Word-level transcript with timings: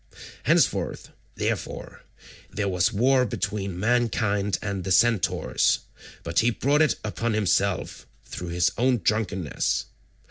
Henceforth, 0.45 1.11
therefore, 1.35 2.01
there 2.49 2.67
was 2.67 2.91
war 2.91 3.23
between 3.23 3.79
mankind 3.79 4.57
and 4.59 4.83
the 4.83 4.91
centaurs, 4.91 5.81
but 6.23 6.39
he 6.39 6.49
brought 6.49 6.81
it 6.81 6.95
upon 7.03 7.33
himself 7.33 8.07
through 8.25 8.47
his 8.47 8.71
own 8.79 8.97
drunkenness. 9.03 9.85